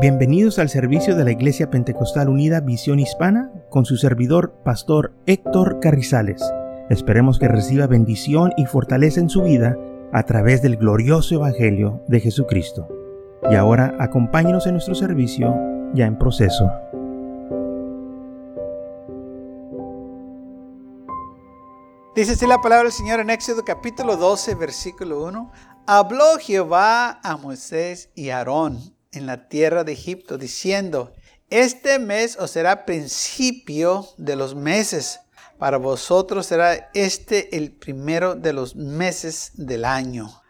[0.00, 5.80] Bienvenidos al servicio de la Iglesia Pentecostal Unida Visión Hispana con su servidor, Pastor Héctor
[5.80, 6.40] Carrizales.
[6.88, 9.76] Esperemos que reciba bendición y fortaleza en su vida
[10.12, 12.86] a través del glorioso Evangelio de Jesucristo.
[13.50, 15.52] Y ahora acompáñenos en nuestro servicio
[15.94, 16.70] ya en proceso.
[22.14, 25.50] Dice así la palabra del Señor en Éxodo capítulo 12, versículo 1.
[25.88, 31.12] Habló Jehová a Moisés y Aarón en la tierra de Egipto, diciendo,
[31.50, 35.20] este mes os será principio de los meses.
[35.58, 40.42] Para vosotros será este el primero de los meses del año.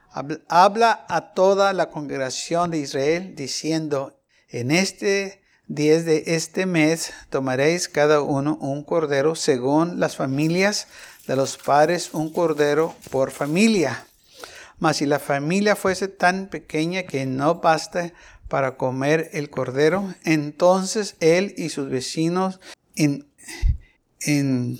[0.48, 7.88] Habla a toda la congregación de Israel diciendo, en este día de este mes tomaréis
[7.88, 10.88] cada uno un cordero según las familias
[11.26, 14.04] de los padres, un cordero por familia.
[14.78, 18.12] Mas si la familia fuese tan pequeña que no basta
[18.48, 22.60] para comer el cordero, entonces él y sus vecinos
[22.96, 23.26] en,
[24.20, 24.78] en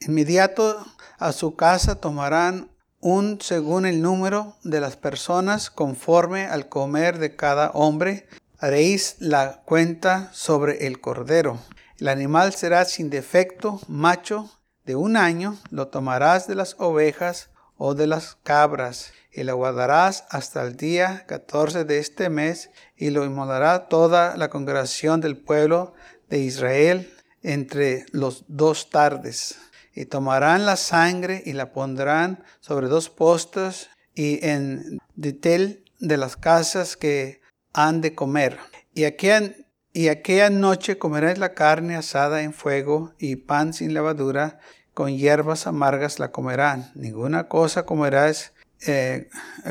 [0.00, 0.86] inmediato
[1.18, 2.70] a su casa tomarán
[3.00, 8.28] un según el número de las personas conforme al comer de cada hombre.
[8.58, 11.58] Haréis la cuenta sobre el cordero.
[11.98, 14.50] El animal será sin defecto, macho
[14.84, 20.24] de un año, lo tomarás de las ovejas o de las cabras y lo guardarás
[20.30, 25.94] hasta el día 14 de este mes y lo inmolará toda la congregación del pueblo
[26.28, 27.12] de Israel
[27.42, 29.58] entre los dos tardes.
[29.94, 36.36] Y tomarán la sangre y la pondrán sobre dos postes y en detel de las
[36.36, 37.40] casas que
[37.72, 38.58] han de comer.
[38.94, 39.54] Y aquella,
[39.92, 44.60] y aquella noche comerás la carne asada en fuego y pan sin levadura,
[44.94, 46.90] con hierbas amargas la comerán.
[46.94, 48.52] Ninguna cosa comerás
[48.86, 49.28] eh,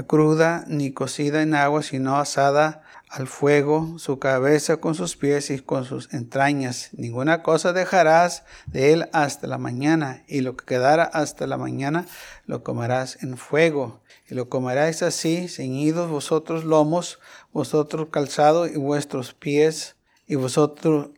[0.08, 5.59] cruda ni cocida en agua, sino asada al fuego, su cabeza con sus pies y
[5.59, 6.89] con sus entrañas.
[6.91, 12.05] Ninguna cosa dejarás de él hasta la mañana, y lo que quedara hasta la mañana
[12.45, 14.02] lo comerás en fuego.
[14.30, 17.20] Y lo comerás así, ceñidos vosotros lomos,
[17.53, 19.95] vosotros calzado y vuestros pies,
[20.30, 21.11] y vosotros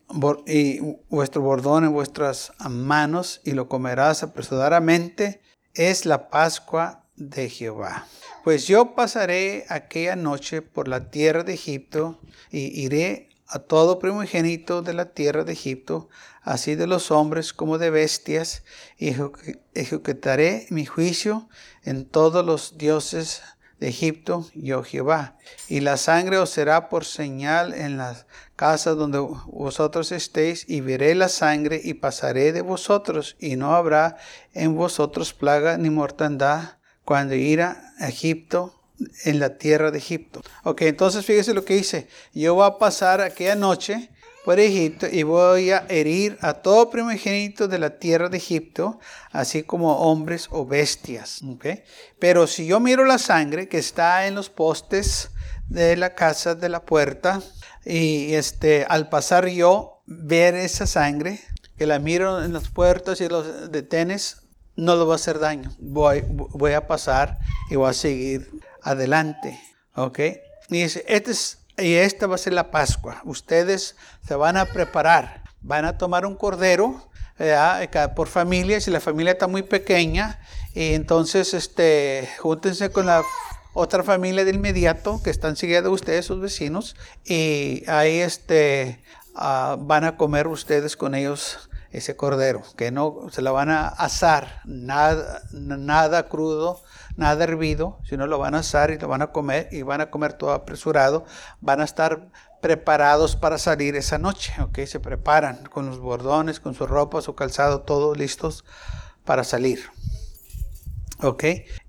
[0.46, 5.42] y vuestro bordón en vuestras manos, y lo comerás apresuradamente.
[5.74, 8.08] Es la Pascua de Jehová.
[8.44, 12.20] Pues yo pasaré aquella noche por la tierra de Egipto
[12.50, 16.08] y iré a todo primogénito de la tierra de Egipto,
[16.44, 18.64] así de los hombres como de bestias,
[18.98, 19.16] y
[19.74, 21.50] ejecutaré mi juicio
[21.84, 23.42] en todos los dioses
[23.80, 25.38] de Egipto, yo Jehová.
[25.68, 31.16] Y la sangre os será por señal en las casas donde vosotros estéis, y veré
[31.16, 34.18] la sangre y pasaré de vosotros, y no habrá
[34.54, 36.79] en vosotros plaga ni mortandad
[37.10, 38.76] cuando irá a Egipto,
[39.24, 40.44] en la tierra de Egipto.
[40.64, 42.08] Ok, entonces fíjese lo que dice.
[42.36, 44.12] Yo voy a pasar aquella noche
[44.46, 49.00] por Egipto y voy a herir a todo primogénito de la tierra de Egipto,
[49.32, 51.42] así como hombres o bestias.
[51.42, 51.82] Okay.
[52.20, 55.32] Pero si yo miro la sangre que está en los postes
[55.68, 57.42] de la casa de la puerta,
[57.84, 61.40] y este, al pasar yo ver esa sangre,
[61.76, 64.44] que la miro en las puertas y los detenes,
[64.80, 65.72] no le va a hacer daño.
[65.80, 67.38] Voy, voy a pasar
[67.70, 68.50] y voy a seguir
[68.82, 69.60] adelante.
[69.96, 70.20] ¿Ok?
[70.70, 73.22] Y dice, este es, y esta va a ser la Pascua.
[73.26, 73.96] Ustedes
[74.26, 75.44] se van a preparar.
[75.62, 77.10] Van a tomar un cordero
[78.16, 78.80] por familia.
[78.80, 80.40] Si la familia está muy pequeña,
[80.74, 83.24] y entonces este, júntense con la
[83.74, 89.04] otra familia de inmediato que están siguiendo ustedes, sus vecinos, y ahí este,
[89.36, 93.88] ah, van a comer ustedes con ellos ese cordero, que no se la van a
[93.88, 96.82] asar, nada, nada crudo,
[97.16, 100.12] nada hervido, sino lo van a asar y lo van a comer y van a
[100.12, 101.26] comer todo apresurado,
[101.62, 102.30] van a estar
[102.62, 104.80] preparados para salir esa noche, ¿ok?
[104.86, 108.66] Se preparan con los bordones, con su ropa, su calzado, todos listos
[109.26, 109.84] para salir,
[111.22, 111.44] ¿ok?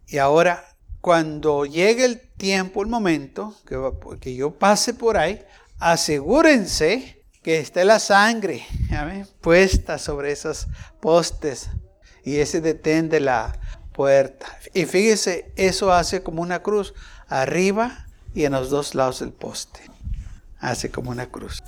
[0.06, 0.65] Y ahora,
[1.03, 3.79] cuando llegue el tiempo, el momento, que,
[4.20, 5.44] que yo pase por ahí,
[5.79, 8.66] asegúrense que esté la sangre
[9.40, 10.66] puesta sobre esos
[11.00, 11.70] postes
[12.25, 13.58] y ese detén de la
[13.92, 14.46] puerta.
[14.75, 16.94] Y fíjese, eso hace como una cruz
[17.28, 19.81] arriba y en los dos lados del poste.
[20.58, 21.62] Hace como una cruz.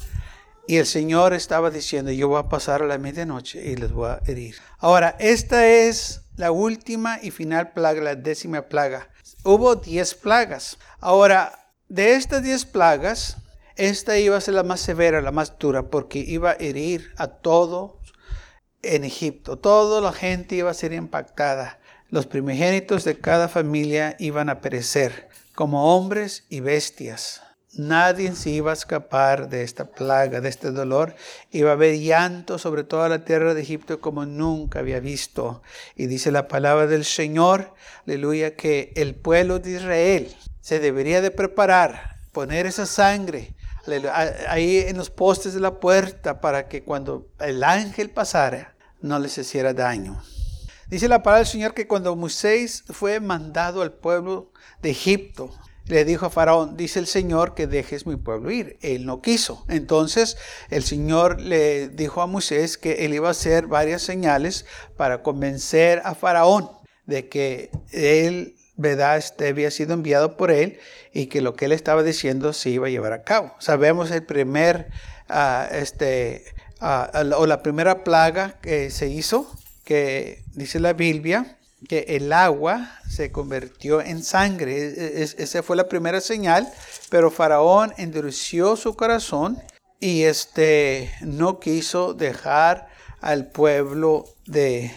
[0.66, 4.10] Y el Señor estaba diciendo, yo voy a pasar a la medianoche y les voy
[4.10, 4.56] a herir.
[4.78, 9.08] Ahora, esta es la última y final plaga, la décima plaga.
[9.44, 10.78] Hubo diez plagas.
[11.00, 13.38] Ahora, de estas diez plagas,
[13.76, 17.28] esta iba a ser la más severa, la más dura, porque iba a herir a
[17.28, 17.92] todos
[18.82, 19.56] en Egipto.
[19.56, 21.78] Toda la gente iba a ser impactada.
[22.10, 27.40] Los primogénitos de cada familia iban a perecer, como hombres y bestias.
[27.74, 31.14] Nadie se iba a escapar de esta plaga, de este dolor.
[31.50, 35.62] Iba a haber llanto sobre toda la tierra de Egipto como nunca había visto.
[35.96, 37.72] Y dice la palabra del Señor,
[38.06, 43.54] aleluya, que el pueblo de Israel se debería de preparar, poner esa sangre
[44.48, 49.36] ahí en los postes de la puerta para que cuando el ángel pasara no les
[49.38, 50.22] hiciera daño.
[50.88, 54.52] Dice la palabra del Señor que cuando Moisés fue mandado al pueblo
[54.82, 55.50] de Egipto,
[55.86, 58.78] le dijo a Faraón, dice el Señor que dejes mi pueblo ir.
[58.82, 59.64] Él no quiso.
[59.68, 60.36] Entonces
[60.70, 64.64] el Señor le dijo a Moisés que él iba a hacer varias señales
[64.96, 66.70] para convencer a Faraón
[67.06, 70.78] de que él, ¿verdad?, este había sido enviado por él
[71.12, 73.54] y que lo que él estaba diciendo se iba a llevar a cabo.
[73.58, 74.88] Sabemos el primer,
[75.28, 76.44] uh, este,
[76.80, 79.50] uh, o la primera plaga que se hizo,
[79.84, 81.58] que dice la Biblia,
[81.88, 84.78] que el agua se convirtió en sangre.
[84.78, 86.68] E, e, esa fue la primera señal,
[87.10, 89.60] pero Faraón endureció su corazón
[90.00, 92.88] y este, no quiso dejar
[93.20, 94.92] al pueblo de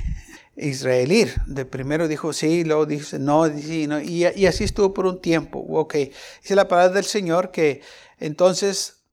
[0.56, 1.36] Israel ir.
[1.46, 5.22] De primero dijo sí, luego dice no, sí, no y, y, así estuvo por un
[5.22, 5.60] tiempo.
[5.70, 5.96] Ok,
[6.42, 7.82] dice la palabra del Señor que
[8.20, 9.04] entonces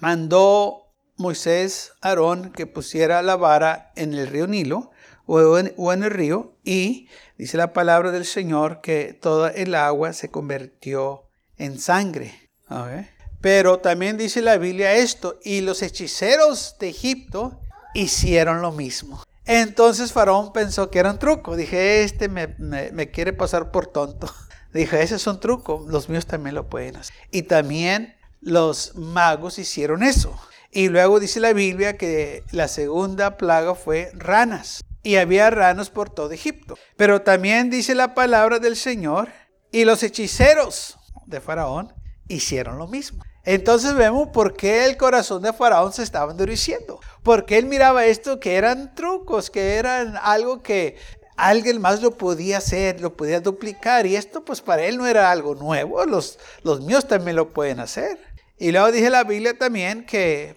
[0.00, 0.82] mandó
[1.16, 4.90] Moisés a Aarón que pusiera la vara en el río Nilo
[5.26, 7.08] o en, el río y
[7.38, 12.50] dice la palabra del Señor que toda el agua se convirtió en sangre.
[13.40, 17.60] Pero también dice la Biblia esto, y los hechiceros de Egipto
[17.94, 19.22] hicieron lo mismo.
[19.46, 21.56] Entonces Faraón pensó que era un truco.
[21.56, 24.32] Dije, este me, quiere pasar por tonto.
[24.72, 27.14] Dije, ese es un truco, los míos también lo pueden hacer.
[27.30, 30.38] Y también los magos hicieron eso.
[30.70, 36.08] Y luego dice la Biblia que la segunda plaga fue ranas y había ranos por
[36.08, 36.78] todo Egipto.
[36.96, 39.28] Pero también dice la palabra del Señor,
[39.72, 41.92] y los hechiceros de Faraón
[42.28, 43.24] hicieron lo mismo.
[43.44, 47.00] Entonces vemos por qué el corazón de Faraón se estaba endureciendo.
[47.22, 50.96] Porque él miraba esto que eran trucos, que eran algo que
[51.36, 54.06] alguien más lo podía hacer, lo podía duplicar.
[54.06, 56.04] Y esto pues para él no era algo nuevo.
[56.06, 58.18] Los, los míos también lo pueden hacer.
[58.58, 60.56] Y luego dice la Biblia también que,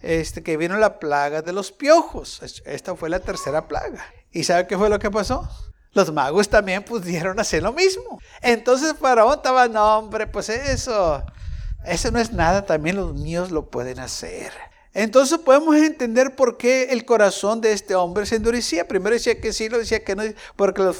[0.00, 2.40] este, que vino la plaga de los piojos.
[2.64, 4.04] Esta fue la tercera plaga.
[4.30, 5.48] ¿Y sabe qué fue lo que pasó?
[5.92, 8.20] Los magos también pudieron hacer lo mismo.
[8.42, 11.22] Entonces Faraón estaba, no hombre, pues eso,
[11.86, 14.52] eso no es nada, también los míos lo pueden hacer.
[14.94, 18.86] Entonces podemos entender por qué el corazón de este hombre se endurecía.
[18.86, 20.22] Primero decía que sí, lo decía que no,
[20.54, 20.98] porque los,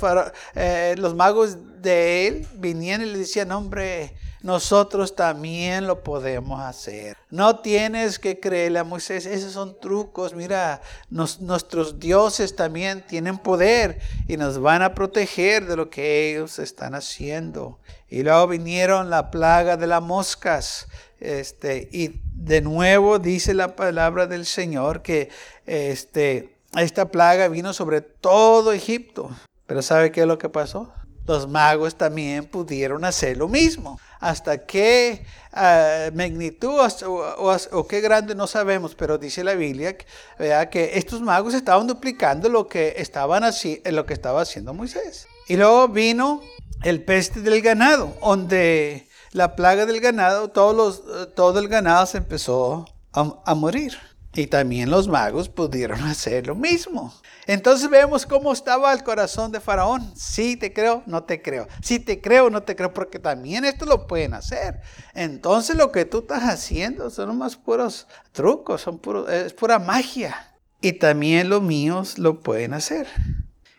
[0.55, 7.17] eh, los magos de él venían y le decían, hombre, nosotros también lo podemos hacer.
[7.31, 10.35] No tienes que creerle a Moisés, esos son trucos.
[10.35, 16.59] Mira, nuestros dioses también tienen poder y nos van a proteger de lo que ellos
[16.59, 17.79] están haciendo.
[18.09, 20.89] Y luego vinieron la plaga de las moscas.
[21.21, 25.31] Este, y de nuevo dice la palabra del Señor que
[25.67, 29.31] este, esta plaga vino sobre todo Egipto.
[29.67, 30.93] Pero ¿sabe qué es lo que pasó?
[31.27, 38.47] Los magos también pudieron hacer lo mismo hasta qué ah, magnitud o, qué grande no
[38.47, 44.07] sabemos, pero dice la Biblia que estos magos estaban duplicando lo que, estaban así, lo
[44.07, 45.27] que estaba haciendo Moisés.
[45.49, 46.41] Y luego vino
[46.85, 52.19] el peste del ganado, donde la plaga del ganado, todos los, todo el ganado se
[52.19, 53.99] empezó a morir.
[54.35, 57.13] Y también los magos pudieron hacer lo mismo.
[57.47, 60.13] Entonces vemos cómo estaba el corazón de Faraón.
[60.17, 61.69] Sí te creo, no te creo.
[61.83, 64.81] Sí te creo, no te creo, porque también esto lo pueden hacer.
[65.15, 70.49] Entonces lo que tú estás haciendo son más puros trucos, son es pura magia.
[70.81, 73.07] Y también los míos lo pueden hacer.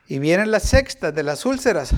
[0.07, 1.91] Y viene la sexta de las úlceras,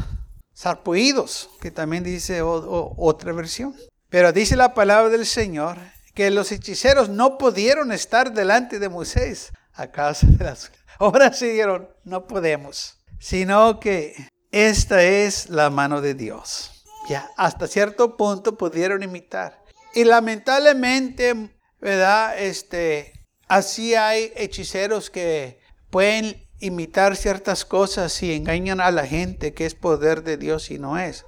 [0.54, 3.76] sarpuidos, que también dice otra versión.
[4.10, 5.78] Pero dice la palabra del Señor
[6.16, 10.72] que los hechiceros no pudieron estar delante de Moisés a causa de las...
[11.00, 14.16] Ahora sí dijeron, no podemos, sino que
[14.52, 16.86] esta es la mano de Dios.
[17.10, 19.62] Ya, hasta cierto punto pudieron imitar.
[19.94, 22.40] Y lamentablemente, ¿verdad?
[22.40, 29.66] Este, así hay hechiceros que pueden imitar ciertas cosas y engañan a la gente que
[29.66, 31.26] es poder de Dios y no es.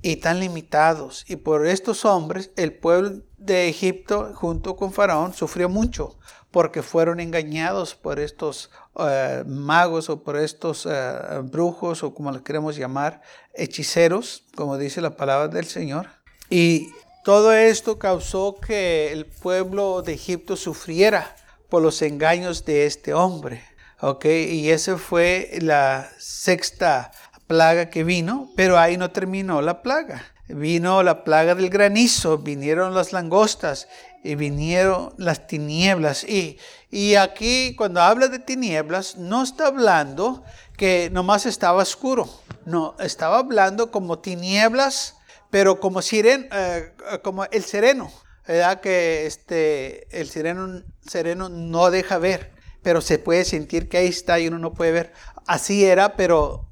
[0.00, 1.24] Y tan limitados.
[1.26, 6.16] Y por estos hombres, el pueblo de Egipto junto con Faraón sufrió mucho
[6.50, 12.42] porque fueron engañados por estos eh, magos o por estos eh, brujos o como los
[12.42, 13.22] queremos llamar,
[13.54, 16.06] hechiceros, como dice la palabra del Señor.
[16.48, 16.92] Y
[17.24, 21.34] todo esto causó que el pueblo de Egipto sufriera
[21.68, 23.64] por los engaños de este hombre.
[24.00, 24.44] ¿okay?
[24.44, 27.10] Y esa fue la sexta
[27.48, 30.33] plaga que vino, pero ahí no terminó la plaga.
[30.48, 33.88] Vino la plaga del granizo, vinieron las langostas
[34.22, 36.24] y vinieron las tinieblas.
[36.24, 36.58] Y,
[36.90, 40.44] y aquí cuando habla de tinieblas, no está hablando
[40.76, 42.28] que nomás estaba oscuro.
[42.64, 45.16] No, estaba hablando como tinieblas,
[45.50, 48.10] pero como, siren, eh, como el sereno.
[48.46, 48.80] ¿verdad?
[48.80, 54.38] Que este, el sereno, sereno no deja ver, pero se puede sentir que ahí está
[54.38, 55.12] y uno no puede ver.
[55.46, 56.68] Así era, pero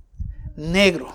[0.57, 1.15] negro.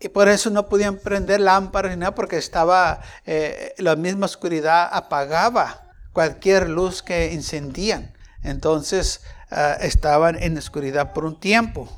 [0.00, 4.88] Y por eso no podían prender lámparas ni nada, porque estaba eh, la misma oscuridad
[4.92, 8.12] apagaba cualquier luz que encendían.
[8.42, 11.88] Entonces ah, estaban en oscuridad por un tiempo.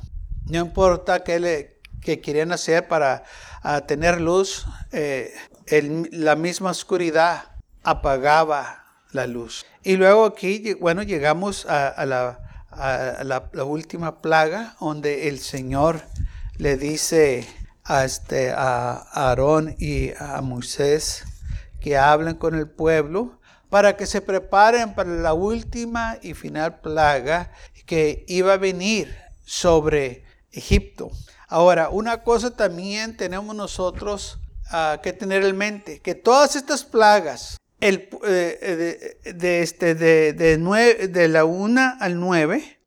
[0.45, 3.23] No importa qué, le, querían hacer para
[3.61, 5.33] ah, tener luz, eh,
[6.11, 7.43] la misma oscuridad
[7.83, 9.65] apagaba la luz.
[9.83, 12.39] Y luego aquí, bueno, llegamos a, la,
[13.23, 16.01] la, última plaga donde el Señor
[16.57, 17.47] le dice
[17.83, 21.23] a, este, a Aarón y a Moisés
[21.79, 27.51] que hablen con el pueblo para que se preparen para la última y final plaga
[27.85, 31.11] que iba a venir sobre Egipto.
[31.47, 37.57] Ahora, una cosa también tenemos nosotros ah, que tener en mente, que todas estas plagas,
[37.79, 42.79] el, eh, de, este, de, de, de la 1 al 9,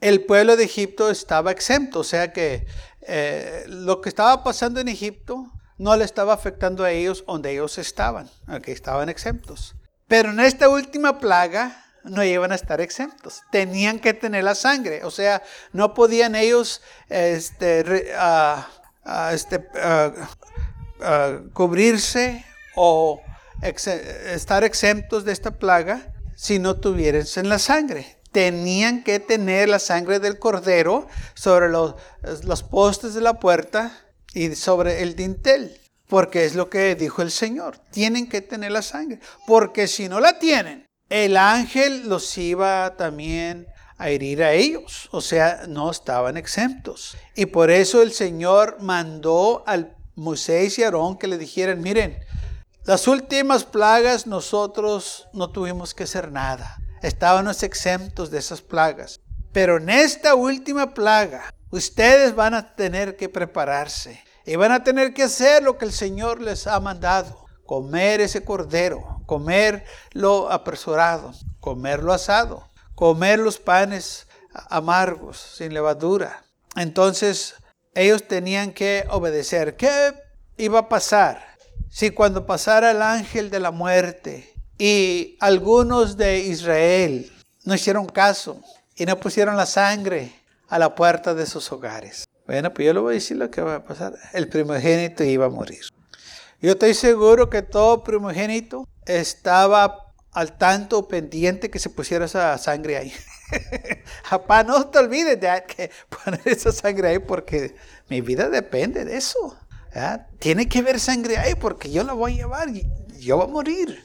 [0.00, 2.66] el pueblo de Egipto estaba exento, o sea que
[3.06, 7.78] eh, lo que estaba pasando en Egipto no le estaba afectando a ellos donde ellos
[7.78, 8.30] estaban,
[8.62, 9.74] que estaban exentos.
[10.06, 15.04] Pero en esta última plaga no iban a estar exentos, tenían que tener la sangre,
[15.04, 15.42] o sea,
[15.72, 18.12] no podían ellos este,
[19.32, 19.68] este
[21.52, 22.44] cubrirse
[22.74, 23.20] o
[23.62, 30.18] estar exentos de esta plaga si no tuviesen la sangre tenían que tener la sangre
[30.18, 31.94] del cordero sobre los,
[32.44, 33.92] los postes de la puerta
[34.34, 35.78] y sobre el dintel.
[36.08, 37.78] Porque es lo que dijo el Señor.
[37.90, 39.20] Tienen que tener la sangre.
[39.46, 45.08] Porque si no la tienen, el ángel los iba también a herir a ellos.
[45.12, 47.16] O sea, no estaban exentos.
[47.34, 52.18] Y por eso el Señor mandó al Moisés y Aarón que le dijeran, miren,
[52.84, 59.20] las últimas plagas nosotros no tuvimos que hacer nada estábamos exentos de esas plagas.
[59.52, 65.12] Pero en esta última plaga, ustedes van a tener que prepararse y van a tener
[65.12, 67.44] que hacer lo que el Señor les ha mandado.
[67.66, 74.26] Comer ese cordero, comer lo apresurado, comer lo asado, comer los panes
[74.68, 76.44] amargos, sin levadura.
[76.76, 77.54] Entonces
[77.94, 79.76] ellos tenían que obedecer.
[79.76, 80.14] ¿Qué
[80.56, 81.56] iba a pasar
[81.90, 87.30] si cuando pasara el ángel de la muerte y algunos de Israel
[87.64, 88.60] no hicieron caso
[88.96, 90.32] y no pusieron la sangre
[90.68, 92.24] a la puerta de sus hogares.
[92.46, 94.14] Bueno, pues yo le voy a decir lo que va a pasar.
[94.32, 95.82] El primogénito iba a morir.
[96.60, 102.96] Yo estoy seguro que todo primogénito estaba al tanto pendiente que se pusiera esa sangre
[102.96, 103.12] ahí.
[104.30, 107.74] Papá, no te olvides de que poner esa sangre ahí porque
[108.08, 109.56] mi vida depende de eso.
[110.38, 113.48] Tiene que haber sangre ahí porque yo la voy a llevar y yo voy a
[113.48, 114.04] morir.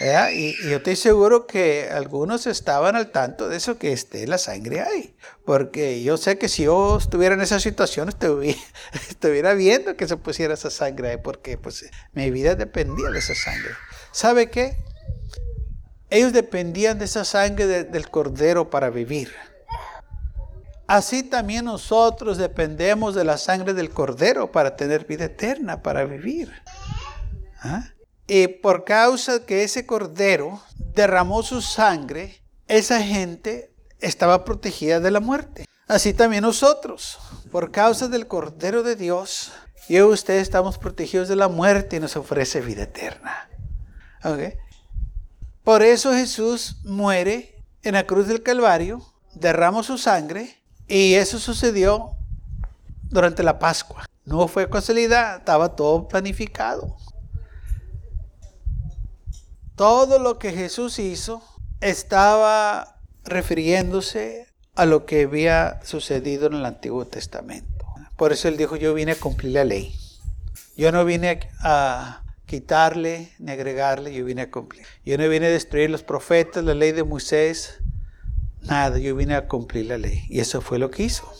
[0.00, 4.80] Y, yo estoy seguro que algunos estaban al tanto de eso, que esté la sangre
[4.80, 5.16] ahí.
[5.44, 8.08] Porque yo sé que si yo estuviera en esa situación,
[9.08, 13.34] estuviera, viendo que se pusiera esa sangre ahí, porque pues mi vida dependía de esa
[13.34, 13.70] sangre.
[14.10, 14.76] ¿Sabe qué?
[16.10, 19.32] Ellos dependían de esa sangre del cordero para vivir.
[20.86, 26.52] Así también nosotros dependemos de la sangre del cordero para tener vida eterna, para vivir.
[27.62, 27.84] ¿Ah?
[28.26, 30.62] Y por causa que ese cordero
[30.94, 35.66] derramó su sangre, esa gente estaba protegida de la muerte.
[35.86, 37.18] Así también nosotros,
[37.52, 39.52] por causa del cordero de Dios,
[39.88, 43.50] yo y usted estamos protegidos de la muerte y nos ofrece vida eterna.
[45.62, 49.02] Por eso Jesús muere en la cruz del Calvario,
[49.34, 52.16] derramó su sangre y eso sucedió
[53.02, 54.06] durante la Pascua.
[54.24, 56.96] No fue casualidad, estaba todo planificado.
[59.76, 61.42] Todo lo que Jesús hizo
[61.80, 67.84] estaba refiriéndose a lo que había sucedido en el Antiguo Testamento.
[68.16, 69.94] Por eso él dijo, yo vine a cumplir la ley.
[70.76, 74.86] Yo no vine a quitarle ni agregarle, yo vine a cumplir.
[75.04, 77.80] Yo no vine a destruir los profetas, la ley de Moisés,
[78.62, 80.24] nada, yo vine a cumplir la ley.
[80.28, 81.30] Y eso fue lo que hizo.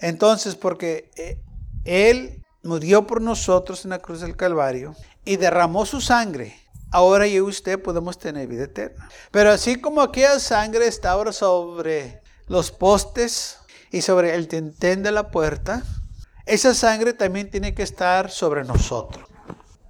[0.00, 1.38] Entonces, porque eh,
[1.84, 6.54] Él murió por nosotros en la cruz del Calvario y derramó su sangre
[6.90, 9.08] ahora yo y usted podemos tener vida eterna.
[9.30, 13.58] Pero así como aquella sangre está ahora sobre los postes
[13.90, 15.82] y sobre el tentén de la puerta,
[16.46, 19.28] esa sangre también tiene que estar sobre nosotros.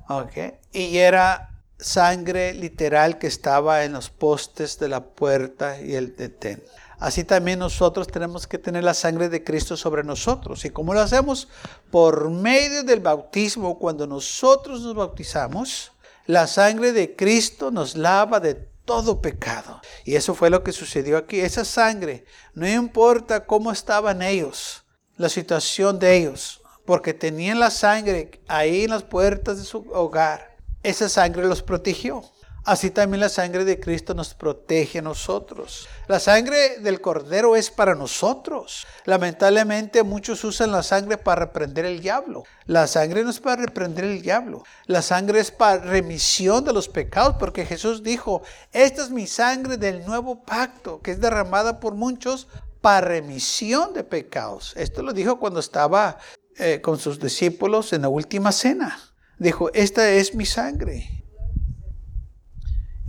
[0.09, 0.55] Okay.
[0.73, 6.63] Y era sangre literal que estaba en los postes de la puerta y el detén.
[6.99, 10.65] Así también nosotros tenemos que tener la sangre de Cristo sobre nosotros.
[10.67, 11.49] ¿Y cómo lo hacemos?
[11.91, 15.93] Por medio del bautismo, cuando nosotros nos bautizamos,
[16.31, 19.81] la sangre de Cristo nos lava de todo pecado.
[20.05, 21.41] Y eso fue lo que sucedió aquí.
[21.41, 24.85] Esa sangre, no importa cómo estaban ellos,
[25.17, 30.57] la situación de ellos, porque tenían la sangre ahí en las puertas de su hogar.
[30.83, 32.23] Esa sangre los protegió.
[32.65, 35.89] Así también la sangre de Cristo nos protege a nosotros.
[36.09, 38.87] La sangre del Cordero es para nosotros.
[39.07, 42.45] Lamentablemente muchos usan la sangre para reprender el diablo.
[42.67, 44.63] La sangre no es para reprender el diablo.
[44.87, 49.79] La sangre es para remisión de los pecados, porque Jesús dijo, esta es mi sangre
[49.79, 52.47] del nuevo pacto, que es derramada por muchos
[52.83, 54.75] para remisión de pecados.
[54.77, 56.19] Esto lo dijo cuando estaba
[56.57, 58.99] eh, con sus discípulos en la última cena.
[59.39, 61.20] Dijo, esta es mi sangre.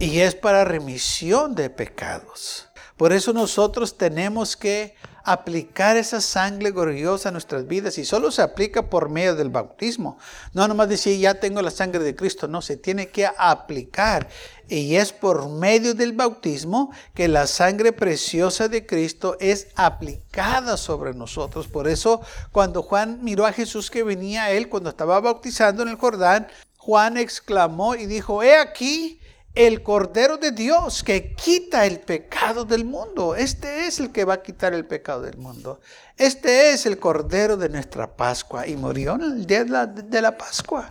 [0.02, 2.68] Y es para remisión de pecados.
[2.98, 8.42] Por eso nosotros tenemos que aplicar esa sangre gloriosa a nuestras vidas y solo se
[8.42, 10.18] aplica por medio del bautismo.
[10.54, 14.28] No nomás decir ya tengo la sangre de Cristo, no, se tiene que aplicar.
[14.68, 21.14] Y es por medio del bautismo que la sangre preciosa de Cristo es aplicada sobre
[21.14, 21.68] nosotros.
[21.68, 25.90] Por eso cuando Juan miró a Jesús que venía a él cuando estaba bautizando en
[25.90, 29.20] el Jordán, Juan exclamó y dijo, he aquí
[29.54, 33.36] el Cordero de Dios que quita el pecado del mundo.
[33.36, 35.80] Este es el que va a quitar el pecado del mundo.
[36.18, 40.90] Este es el Cordero de nuestra Pascua y murió en el día de la, Pascua.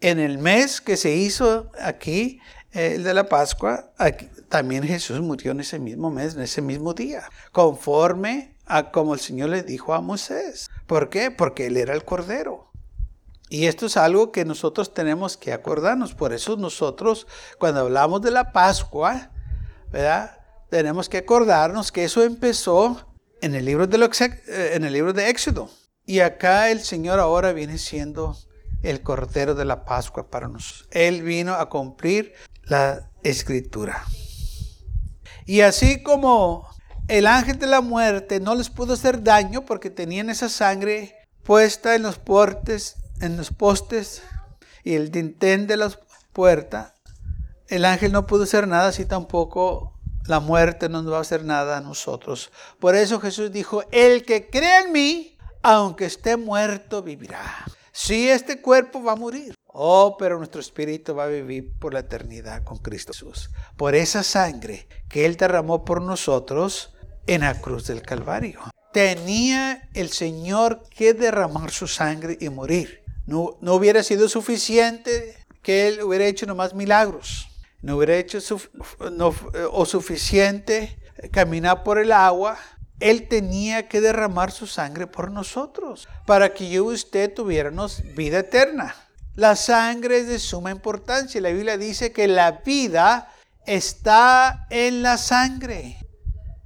[0.00, 2.40] En el mes que se hizo aquí,
[2.72, 3.92] eh, el de la Pascua,
[4.48, 9.20] también Jesús murió en ese mismo mes, en ese mismo día, conforme a como el
[9.20, 10.68] Señor le dijo a Moisés.
[10.86, 11.30] ¿Por qué?
[11.30, 12.69] Porque Él era el Cordero.
[13.52, 16.14] Y esto es algo que nosotros tenemos que acordarnos.
[16.14, 17.26] Por eso nosotros,
[17.58, 19.32] cuando hablamos de la Pascua,
[19.90, 20.38] ¿verdad?
[20.70, 23.04] Tenemos que acordarnos que eso empezó
[23.40, 24.08] en el libro de,
[24.46, 25.68] eh, libro de Éxodo.
[26.06, 28.38] Y acá el Señor ahora viene siendo
[28.84, 30.88] el Cordero de la Pascua para nosotros.
[30.92, 34.04] Él vino a cumplir la escritura.
[35.44, 36.68] Y así como
[37.08, 41.96] el ángel de la muerte no les pudo hacer daño porque tenían esa sangre puesta
[41.96, 44.22] en los portes en los postes
[44.84, 45.90] y el dintén de la
[46.32, 46.94] puerta,
[47.68, 51.44] el ángel no pudo hacer nada, así tampoco la muerte no nos va a hacer
[51.44, 52.50] nada a nosotros.
[52.78, 57.64] Por eso Jesús dijo, el que cree en mí, aunque esté muerto, vivirá.
[57.92, 59.54] Sí, este cuerpo va a morir.
[59.66, 63.50] Oh, pero nuestro espíritu va a vivir por la eternidad con Cristo Jesús.
[63.76, 66.94] Por esa sangre que Él derramó por nosotros
[67.26, 68.60] en la cruz del Calvario.
[68.92, 72.99] Tenía el Señor que derramar su sangre y morir.
[73.30, 77.48] No, hubiera sido suficiente que Él hubiera hecho nomás milagros.
[77.80, 78.38] No hubiera hecho
[79.70, 80.98] o suficiente
[81.30, 82.58] caminar por el agua.
[82.98, 88.40] Él tenía que derramar su sangre por nosotros para que yo y usted tuviéramos vida
[88.40, 88.96] eterna.
[89.36, 91.40] La sangre es de suma importancia.
[91.40, 93.28] La Biblia dice que la vida
[93.64, 95.98] está en la sangre.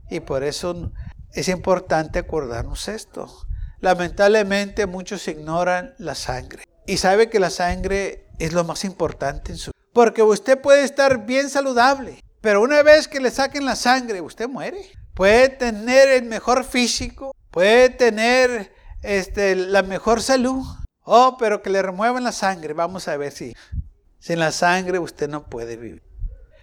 [0.08, 0.92] Y por eso
[1.34, 3.46] es importante acordarnos esto.
[3.84, 6.64] Lamentablemente muchos ignoran la sangre.
[6.86, 9.90] Y sabe que la sangre es lo más importante en su vida.
[9.92, 14.48] Porque usted puede estar bien saludable, pero una vez que le saquen la sangre, usted
[14.48, 14.90] muere.
[15.12, 20.64] Puede tener el mejor físico, puede tener este, la mejor salud.
[21.02, 22.72] Oh, pero que le remuevan la sangre.
[22.72, 23.54] Vamos a ver si
[24.18, 26.02] sin la sangre usted no puede vivir.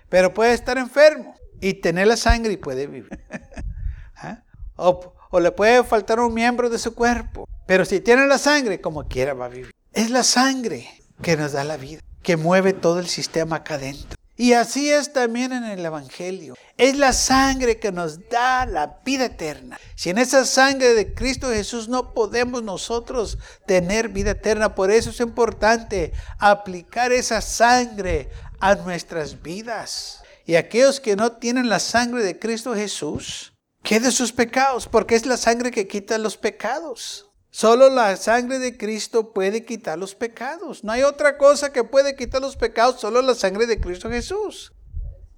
[0.10, 3.24] Pero puede estar enfermo y tener la sangre y puede vivir.
[4.16, 4.44] ¿Ah?
[4.76, 7.48] o le puede faltar un miembro de su cuerpo.
[7.65, 9.72] Pero si tiene la sangre, como quiera va a vivir.
[9.94, 10.89] Es la sangre
[11.22, 14.17] que nos da la vida, que mueve todo el sistema acá adentro.
[14.41, 16.56] Y así es también en el Evangelio.
[16.76, 19.80] Es la sangre que nos da la vida eterna.
[19.96, 25.12] Si en esa sangre de Cristo Jesús no podemos nosotros tener vida eterna, por eso
[25.12, 30.24] es importante aplicar esa sangre a nuestras vidas.
[30.48, 33.51] Y aquellos que no tienen la sangre de Cristo Jesús,
[33.84, 34.88] ¿Qué de sus pecados?
[34.88, 37.32] Porque es la sangre que quita los pecados.
[37.50, 40.84] Solo la sangre de Cristo puede quitar los pecados.
[40.84, 44.72] No hay otra cosa que puede quitar los pecados, solo la sangre de Cristo Jesús.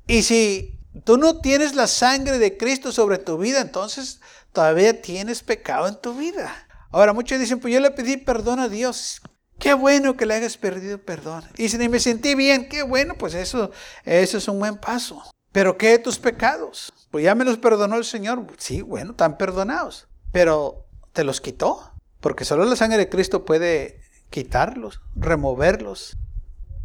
[0.05, 4.19] Y si tú no tienes la sangre de Cristo sobre tu vida, entonces
[4.51, 6.53] todavía tienes pecado en tu vida.
[6.91, 9.21] Ahora muchos dicen, pues yo le pedí perdón a Dios.
[9.57, 11.43] Qué bueno que le hayas perdido perdón.
[11.57, 13.71] Y si me sentí bien, qué bueno, pues eso,
[14.03, 15.23] eso es un buen paso.
[15.53, 16.91] Pero ¿qué de tus pecados?
[17.11, 18.45] Pues ya me los perdonó el Señor.
[18.57, 20.07] Sí, bueno, están perdonados.
[20.31, 21.93] Pero ¿te los quitó?
[22.19, 26.17] Porque solo la sangre de Cristo puede quitarlos, removerlos.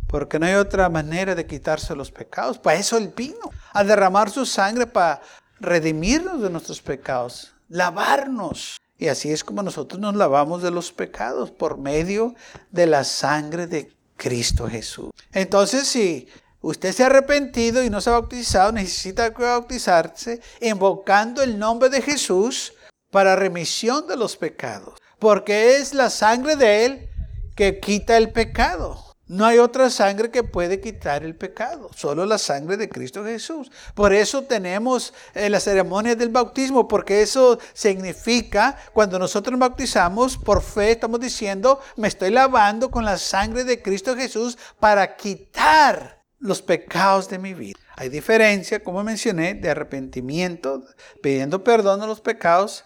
[0.07, 2.59] Porque no hay otra manera de quitarse los pecados.
[2.59, 5.23] Para eso Él vino, a derramar su sangre para
[5.61, 8.77] redimirnos de nuestros pecados, lavarnos.
[8.99, 12.35] Y así es como nosotros nos lavamos de los pecados, por medio
[12.71, 15.11] de la sangre de Cristo Jesús.
[15.33, 16.29] Entonces, si
[16.61, 22.03] usted se ha arrepentido y no se ha bautizado, necesita bautizarse invocando el nombre de
[22.03, 22.73] Jesús
[23.11, 24.99] para remisión de los pecados.
[25.19, 27.09] Porque es la sangre de Él
[27.57, 29.09] que quita el pecado.
[29.29, 33.71] No hay otra sangre que puede quitar el pecado, solo la sangre de Cristo Jesús.
[33.95, 40.63] Por eso tenemos eh, la ceremonia del bautismo, porque eso significa, cuando nosotros bautizamos, por
[40.63, 46.63] fe estamos diciendo, me estoy lavando con la sangre de Cristo Jesús para quitar los
[46.63, 47.79] pecados de mi vida.
[47.97, 50.85] Hay diferencia, como mencioné, de arrepentimiento,
[51.23, 52.85] pidiendo perdón a los pecados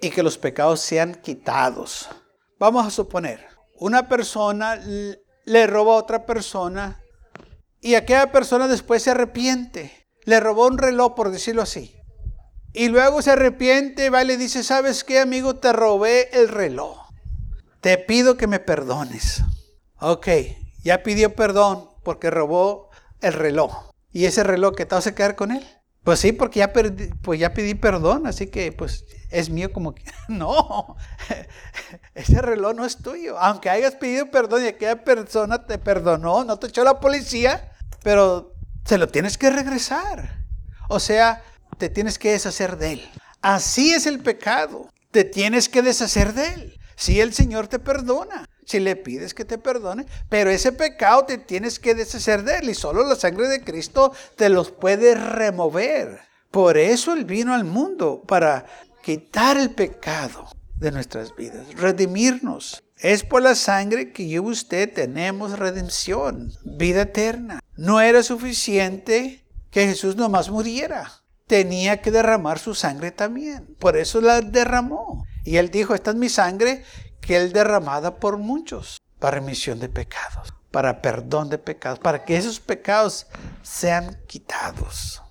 [0.00, 2.08] y que los pecados sean quitados.
[2.58, 3.46] Vamos a suponer,
[3.78, 4.80] una persona
[5.44, 7.00] le roba a otra persona
[7.80, 10.08] y aquella persona después se arrepiente.
[10.24, 11.94] Le robó un reloj, por decirlo así.
[12.72, 15.56] Y luego se arrepiente, va y le dice, ¿sabes qué, amigo?
[15.56, 16.98] Te robé el reloj.
[17.80, 19.42] Te pido que me perdones.
[20.00, 20.28] Ok,
[20.82, 22.90] ya pidió perdón porque robó
[23.20, 23.90] el reloj.
[24.12, 25.66] ¿Y ese reloj que te vas a quedar con él?
[26.04, 30.04] Pues sí, porque ya, pues ya pedí perdón, así que pues es mío como que...
[30.28, 30.94] No,
[32.14, 33.36] ese reloj no es tuyo.
[33.40, 37.72] Aunque hayas pedido perdón y aquella persona te perdonó, no te echó la policía,
[38.04, 40.46] pero se lo tienes que regresar.
[40.88, 41.42] O sea,
[41.76, 43.10] te tienes que deshacer de él.
[43.42, 44.92] Así es el pecado.
[45.10, 46.80] Te tienes que deshacer de él.
[46.94, 51.38] Si el Señor te perdona, si le pides que te perdone, pero ese pecado te
[51.38, 56.20] tienes que deshacer de él y solo la sangre de Cristo te los puede remover.
[56.50, 58.66] Por eso Él vino al mundo, para
[59.02, 60.48] quitar el pecado
[60.78, 62.82] de nuestras vidas, redimirnos.
[62.98, 67.60] Es por la sangre que yo y usted tenemos redención, vida eterna.
[67.76, 71.12] No era suficiente que Jesús nomás muriera.
[71.46, 73.76] Tenía que derramar su sangre también.
[73.78, 75.26] Por eso la derramó.
[75.44, 76.82] Y él dijo, esta es mi sangre
[77.34, 82.60] él derramada por muchos para remisión de pecados, para perdón de pecados, para que esos
[82.60, 83.26] pecados
[83.62, 85.22] sean quitados.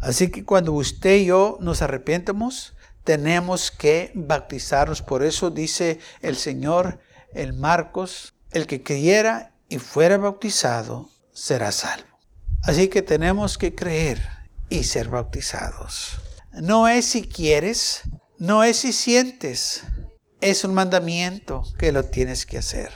[0.00, 5.02] Así que cuando usted y yo nos arrepientamos, tenemos que bautizarnos.
[5.02, 6.98] Por eso dice el Señor
[7.34, 12.18] en Marcos, el que creyera y fuera bautizado será salvo.
[12.62, 14.20] Así que tenemos que creer
[14.68, 16.20] y ser bautizados.
[16.52, 18.02] No es si quieres,
[18.38, 19.84] no es si sientes,
[20.42, 22.90] es un mandamiento que lo tienes que hacer.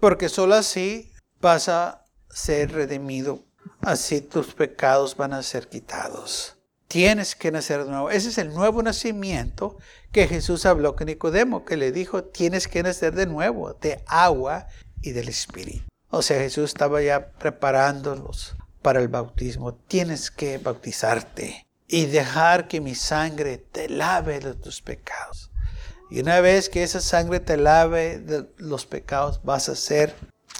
[0.00, 3.44] Porque solo así vas a ser redimido,
[3.80, 6.56] así tus pecados van a ser quitados.
[6.86, 8.10] Tienes que nacer de nuevo.
[8.10, 9.78] Ese es el nuevo nacimiento
[10.12, 14.68] que Jesús habló con Nicodemo, que le dijo, tienes que nacer de nuevo, de agua
[15.02, 15.84] y del Espíritu.
[16.10, 19.74] O sea, Jesús estaba ya preparándolos para el bautismo.
[19.74, 25.45] Tienes que bautizarte y dejar que mi sangre te lave de tus pecados.
[26.10, 30.14] Y una vez que esa sangre te lave de los pecados, vas a ser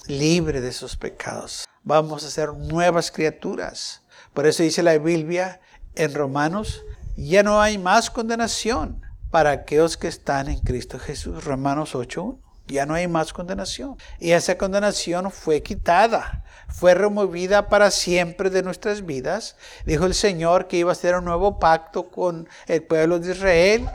[0.08, 1.66] libre de esos pecados.
[1.84, 4.02] Vamos a ser nuevas criaturas.
[4.34, 5.60] Por eso dice la Biblia
[5.94, 6.84] en Romanos,
[7.16, 11.44] ya no hay más condenación para aquellos que están en Cristo Jesús.
[11.44, 12.40] Romanos 8.1.
[12.66, 13.96] Ya no hay más condenación.
[14.18, 19.54] Y esa condenación fue quitada, fue removida para siempre de nuestras vidas.
[19.84, 23.88] Dijo el Señor que iba a hacer un nuevo pacto con el pueblo de Israel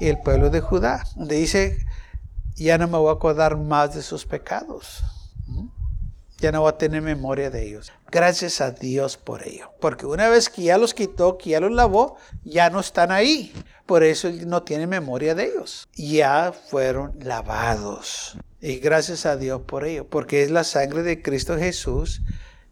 [0.00, 1.78] y el pueblo de Judá, donde dice,
[2.54, 5.02] ya no me voy a acordar más de sus pecados
[6.42, 7.92] ya no va a tener memoria de ellos.
[8.10, 9.70] Gracias a Dios por ello.
[9.80, 13.52] Porque una vez que ya los quitó, que ya los lavó, ya no están ahí.
[13.86, 15.88] Por eso no tiene memoria de ellos.
[15.94, 18.36] Ya fueron lavados.
[18.60, 20.08] Y gracias a Dios por ello.
[20.08, 22.22] Porque es la sangre de Cristo Jesús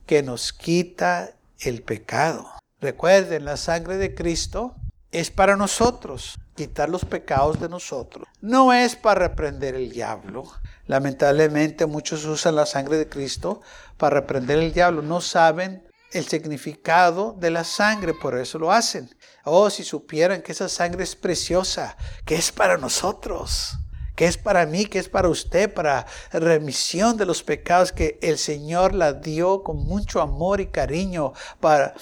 [0.04, 2.50] que nos quita el pecado.
[2.80, 4.74] Recuerden, la sangre de Cristo
[5.12, 8.28] es para nosotros, quitar los pecados de nosotros.
[8.40, 10.44] No es para reprender el diablo,
[10.90, 13.60] Lamentablemente muchos usan la sangre de Cristo
[13.96, 15.02] para reprender el diablo.
[15.02, 19.08] No saben el significado de la sangre, por eso lo hacen.
[19.44, 23.78] Oh, si supieran que esa sangre es preciosa, que es para nosotros,
[24.16, 28.36] que es para mí, que es para usted, para remisión de los pecados, que el
[28.36, 31.94] Señor la dio con mucho amor y cariño para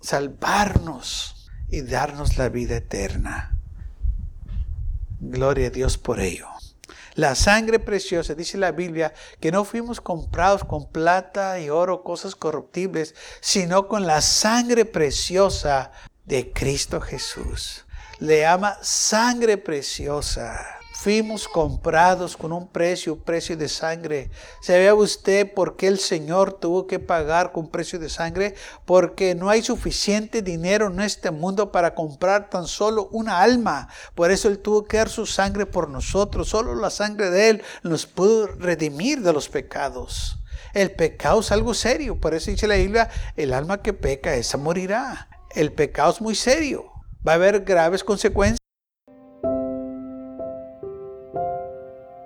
[0.00, 3.55] salvarnos y darnos la vida eterna.
[5.28, 6.48] Gloria a Dios por ello.
[7.14, 12.36] La sangre preciosa, dice la Biblia, que no fuimos comprados con plata y oro, cosas
[12.36, 15.92] corruptibles, sino con la sangre preciosa
[16.24, 17.86] de Cristo Jesús.
[18.18, 20.78] Le ama sangre preciosa.
[20.96, 24.30] Fuimos comprados con un precio, precio de sangre.
[24.60, 28.54] ¿Sabe usted por qué el Señor tuvo que pagar con precio de sangre?
[28.86, 33.88] Porque no hay suficiente dinero en este mundo para comprar tan solo una alma.
[34.14, 36.48] Por eso Él tuvo que dar su sangre por nosotros.
[36.48, 40.38] Solo la sangre de Él nos pudo redimir de los pecados.
[40.72, 42.18] El pecado es algo serio.
[42.18, 45.28] Por eso dice la Biblia, el alma que peca, esa morirá.
[45.54, 46.90] El pecado es muy serio.
[47.26, 48.65] Va a haber graves consecuencias.